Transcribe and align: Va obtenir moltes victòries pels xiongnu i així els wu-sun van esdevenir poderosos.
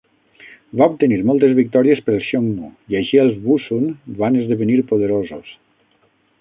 Va 0.79 0.85
obtenir 0.93 1.19
moltes 1.31 1.53
victòries 1.59 2.01
pels 2.07 2.25
xiongnu 2.29 2.71
i 2.95 2.99
així 3.03 3.21
els 3.27 3.37
wu-sun 3.45 3.87
van 4.25 4.43
esdevenir 4.43 4.83
poderosos. 4.93 5.57